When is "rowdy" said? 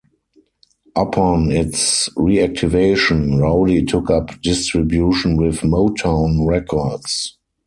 3.39-3.85